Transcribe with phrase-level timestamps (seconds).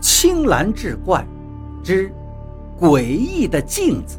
[0.00, 1.26] 青蓝志怪
[1.82, 2.12] 之
[2.78, 4.18] 诡异的镜子。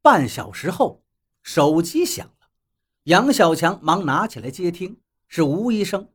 [0.00, 1.02] 半小时后，
[1.42, 2.46] 手机响了，
[3.04, 4.96] 杨小强忙拿起来接听，
[5.28, 6.08] 是吴医生。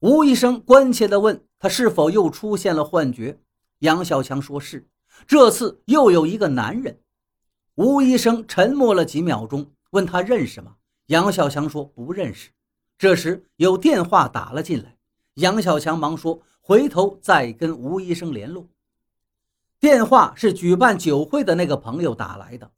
[0.00, 3.40] 吴医生关切地问他是否又出现了幻觉。
[3.78, 4.86] 杨小强说是，
[5.26, 7.00] 这次又有一个男人。
[7.76, 10.74] 吴医生沉默了几秒钟，问他认识吗？
[11.06, 12.50] 杨小强说不认识。
[12.98, 14.96] 这时有电话打了进来，
[15.34, 18.66] 杨小强忙说回头再跟吴医生联络。
[19.78, 22.72] 电话是举办酒会的那个朋友打来的。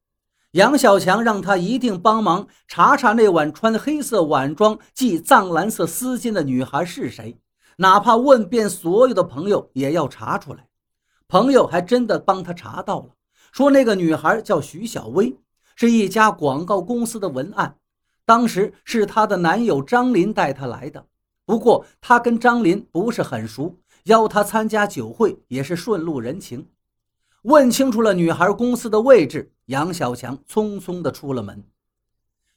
[0.51, 7.39] 杨小强让他一定帮忙查查那晚穿黑色晚装系藏蓝色丝巾的女孩是谁，
[7.79, 10.69] 哪怕问遍所有的朋友也要查出来。
[11.29, 13.15] 朋友还真的帮他查到了，
[13.53, 15.35] 说那个女孩叫徐小薇，
[15.77, 17.77] 是一家广告公司的文案。
[18.25, 21.07] 当时是她的男友张林带她来的，
[21.45, 26.67] 不过她跟张林不是很熟，邀她参加酒会也是顺路人情。
[27.43, 31.63] 问清楚了女孩公司的位置，杨小强匆匆地出了门。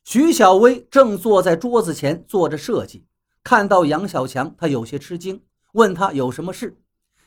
[0.03, 3.05] 徐小薇正坐在桌子前做着设计，
[3.44, 6.79] 看到杨小强，她有些吃惊，问他有什么事。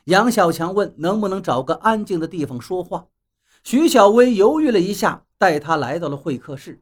[0.06, 3.06] 杨小强问能不能找个安静的地方说话。
[3.62, 6.81] 徐小薇犹豫了一下，带他来到了会客室。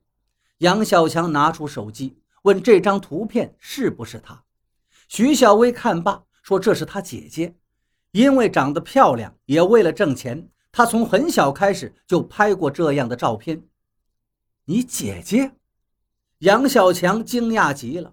[0.59, 4.45] 杨小强拿出手机，问这张图片是不是他。
[5.09, 7.55] 徐小薇看罢，说这是他姐姐，
[8.11, 10.51] 因为长得漂亮，也为了挣钱。
[10.71, 13.63] 他从很小开始就拍过这样的照片。
[14.67, 15.53] 你姐姐？
[16.41, 18.13] 杨小强惊讶极了。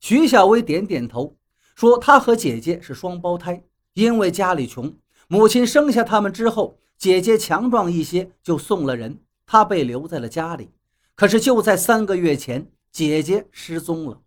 [0.00, 1.36] 徐小薇点点头，
[1.74, 4.96] 说她和姐姐是双胞胎，因为家里穷，
[5.28, 10.70] 母亲生下他们之后，姐姐强壮一些就送了人，她被留在了家里。
[11.14, 14.20] 可是就在三个月前，姐姐失踪了。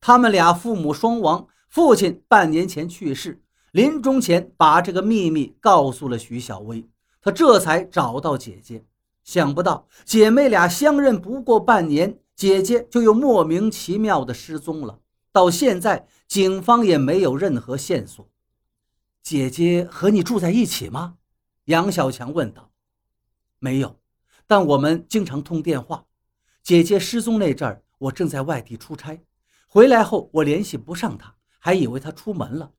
[0.00, 3.42] 他们俩父母双亡，父亲半年前去世，
[3.72, 6.88] 临终前把这个秘密告诉了徐小薇。
[7.20, 8.84] 他这才找到姐姐，
[9.24, 15.00] 想不到姐妹俩相认不过半年，姐姐就又莫名其妙的失踪了。
[15.32, 18.28] 到现在，警方也没有任何线索。
[19.22, 21.16] 姐姐和你住在一起吗？
[21.64, 22.70] 杨小强问道。
[23.58, 23.97] 没有，
[24.48, 26.06] 但我们经常通电话。
[26.64, 29.22] 姐姐失踪那阵儿，我正在外地出差，
[29.68, 32.72] 回来后我联系不上她，还以为她出门了。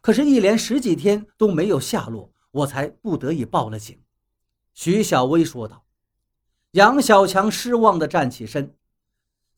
[0.00, 2.30] 可是，一连十几天都没有下落。
[2.50, 3.98] 我才不得已报了警。”
[4.74, 5.84] 徐小薇说道。
[6.72, 8.74] 杨小强失望地站起身，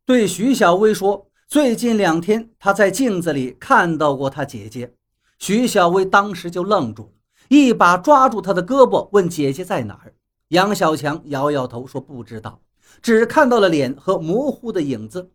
[0.05, 4.95] 对徐小薇说：“最近两天他在镜子里看到过他姐姐。”
[5.39, 7.13] 徐小薇当时就愣住了，
[7.49, 10.15] 一把抓住他的胳膊，问：“姐姐在哪儿？”
[10.49, 12.63] 杨小强摇摇头说：“不知道，
[13.03, 15.33] 只看到了脸和模糊的影子。”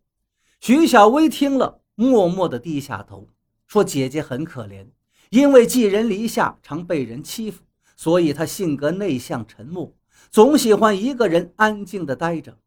[0.62, 3.28] 徐小薇听了，默默地低下头，
[3.68, 4.88] 说：“姐姐很可怜。”
[5.32, 7.64] 因为寄人篱下，常被人欺负，
[7.96, 9.94] 所以她性格内向沉默，
[10.30, 12.58] 总喜欢一个人安静地待着。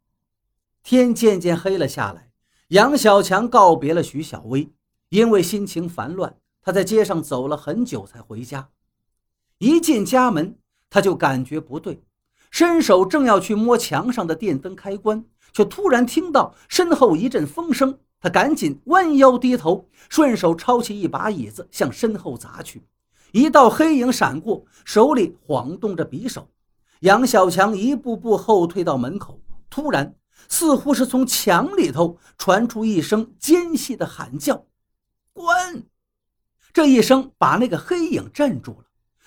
[0.83, 2.31] 天渐渐黑了下来，
[2.69, 4.71] 杨小强告别了徐小薇，
[5.10, 8.71] 因为心情烦乱，他在街上走了很久才回家。
[9.59, 12.03] 一进家门，他就感觉不对，
[12.54, 17.98] 伸手正要去摸墙上的电灯开关，却突然听到身后一阵风声。
[18.20, 22.87] 他赶紧弯腰低头，顺手抄起一把椅子向身后砸去。
[23.32, 26.48] 一道黑影闪过，手里晃动着匕首。
[27.00, 30.15] 杨小强一步步后退到门口，突然，
[30.48, 34.65] 似乎是从墙里头传出一声尖细的喊叫
[35.34, 35.44] ：“滚！”
[36.72, 38.84] 这一声把那个黑影镇住了。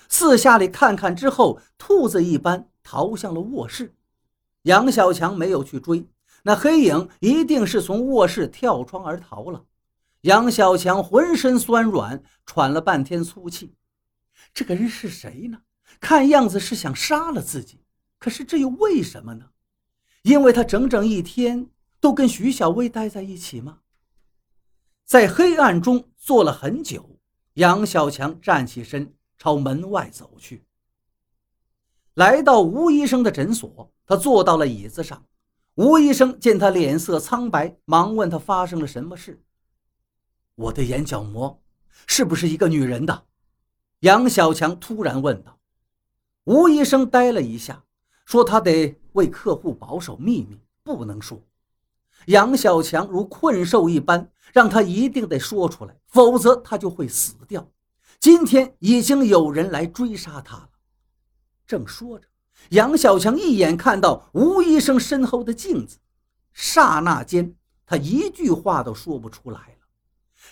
[0.08, 3.94] 四下里看看之后，兔子一般逃向了卧室。
[4.62, 6.06] 杨小强没有去追。
[6.44, 9.64] 那黑影一定是从卧室跳窗而逃了。
[10.22, 13.74] 杨小强浑身酸软，喘了半天粗气。
[14.54, 15.58] 这个人是谁呢？
[16.00, 17.82] 看样子是想杀了自己，
[18.18, 19.46] 可是这又为什么呢？
[20.22, 21.68] 因为他整整一天
[22.00, 23.80] 都跟徐小薇待在一起吗？
[25.04, 27.18] 在黑暗中坐了很久，
[27.54, 30.64] 杨小强站起身朝门外走去。
[32.14, 35.24] 来到吴医生的诊所，他坐到了椅子上。
[35.76, 39.40] 吴医生见他脸色苍白，忙问他发生了什么事。
[40.56, 41.62] 我的眼角膜
[42.06, 43.26] 是不是一个女人的？
[44.00, 45.56] 杨小强突然问道。
[46.44, 47.84] 吴医生呆了一下，
[48.24, 51.40] 说他得为客户保守秘密，不能说。
[52.26, 57.70] 杨小强如困兽一般，让他一定得说出来，否则他就会死掉。
[58.20, 60.70] 今天已经有人来追杀他了。
[61.66, 62.26] 正说着。
[62.70, 65.98] 杨小强一眼看到吴医生身后的镜子，
[66.52, 67.54] 刹那间，
[67.86, 69.86] 他一句话都说不出来了。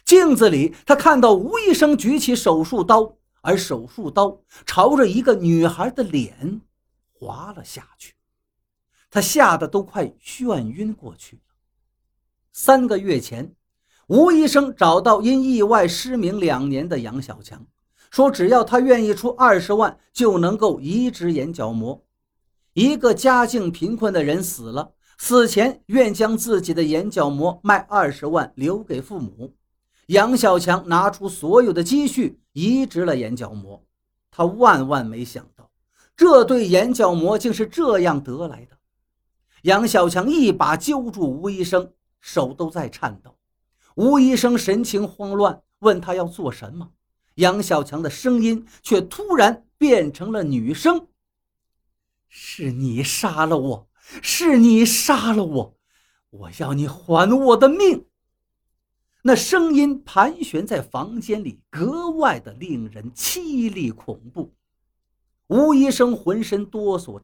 [0.04, 6.60] 镜子里，他看到吴医生举起手术刀，而手术刀朝着一个女孩的脸
[7.12, 8.14] 划了下去。
[9.10, 11.42] 他吓得都快眩晕过去了。
[12.52, 13.52] 三个月前，
[14.08, 17.66] 吴医生找到因意外失明两年的杨小强，
[18.10, 22.04] 说只要他愿意出二十万，就能够移植眼角膜。
[22.74, 29.54] 一个家境贫困的人死了，死前愿将自己的眼角膜卖二十万留给父母。
[30.06, 33.84] 杨小强拿出所有的积蓄移植了眼角膜，
[34.30, 35.68] 他万万没想到，
[36.16, 38.76] 这对眼角膜竟是这样得来的。
[39.62, 43.35] 杨小强一把揪住吴医生，手都在颤抖。
[43.96, 46.92] 吴医生神情慌乱，问他要做什么。
[47.36, 51.08] 杨小强的声音却突然变成了女声
[52.28, 53.88] ：“是你杀了我，
[54.20, 55.76] 是你杀了我，
[56.28, 58.04] 我要你还我的命。”
[59.24, 64.52] 那声音盘旋在房间里，格外的令人凄厉恐怖。
[65.46, 67.22] 吴医生浑身哆嗦，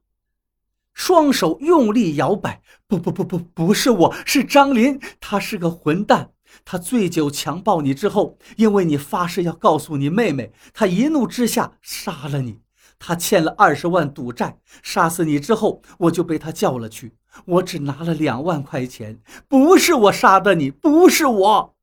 [0.94, 2.62] 双手用力摇摆。
[2.86, 6.32] 不不不不，不是我，是张林，他是个混蛋。
[6.64, 12.60] 他醉酒强暴你之后，因为你发誓要告诉你妹妹，他一怒之下杀了你。
[12.99, 17.16] 他欠了二十万赌债，杀死你之后，我就被他叫了去。
[17.46, 21.75] 我只拿了两万块钱，不是我杀的你，不是我。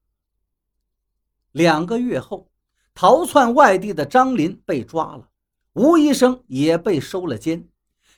[1.52, 2.50] 两个月后，
[2.94, 5.28] 逃窜外地的张林被抓了，
[5.74, 7.68] 吴医生也被收了监。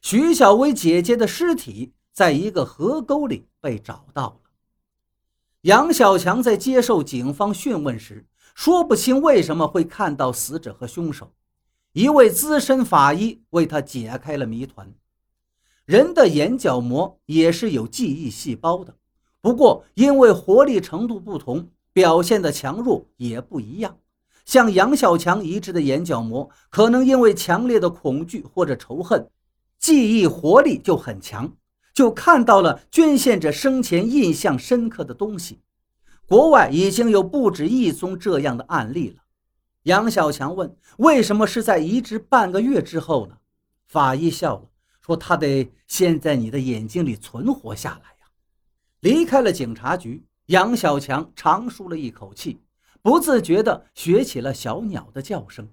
[0.02, 4.51] 徐小薇姐姐的尸体在一个河沟里被找到了。
[5.62, 8.26] 杨小强在接受警方讯问时，
[8.56, 11.32] 说不清为什么会看到死者和凶手。
[11.94, 14.92] 一位资深法医为他解开了谜团：
[15.86, 18.96] 人的眼角膜也是有记忆细胞的，
[19.40, 21.70] 不过因为活力程度不同。
[21.94, 23.98] 表现的强弱也不一样，
[24.46, 29.30] 像杨小强移植的眼角膜，可能因为强烈的恐惧或者仇恨，
[29.78, 31.52] 记忆活力就很强，
[31.94, 35.62] 就看到了捐献者生前印象深刻的东西。
[36.26, 39.24] 国外已经有不止一宗这样的案例了。
[39.84, 43.38] 杨小强问：“为什么是在移植半个月之后呢？”
[43.88, 44.70] 法医笑了，
[45.02, 48.28] 说：“他得先在你的眼睛里存活下来呀。”
[49.02, 50.26] 离开了警察局。
[50.48, 52.62] 杨小强长舒了一口气，
[53.02, 55.70] 不自觉地学起了小鸟的叫声。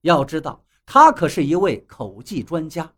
[0.00, 2.92] 要知道，他可是一位口技专家。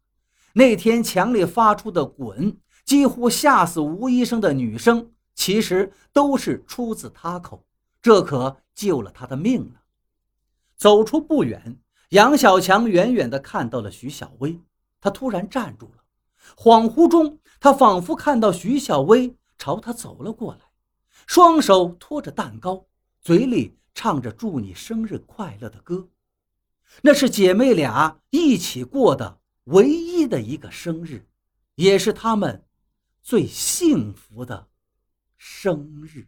[0.58, 7.64] 那天墙里发出的“滚”，几乎吓死吴医生的女声，其实都是出自他口，
[8.02, 9.82] 这可救了他的命了。
[10.76, 11.78] 走出不远，
[12.08, 14.60] 杨小强远远地看到了徐小薇，
[15.00, 16.02] 他突然站住了。
[16.56, 20.60] 恍惚中，他仿佛看到徐小薇朝他走了过来。
[21.28, 22.84] 双手托着蛋糕，
[23.20, 26.08] 嘴里唱着“祝你生日快乐”的歌，
[27.02, 29.37] 那是姐妹俩一起过的
[29.68, 31.26] 唯一的一个生日，
[31.74, 32.64] 也是他们
[33.22, 34.68] 最幸福的
[35.36, 36.26] 生日。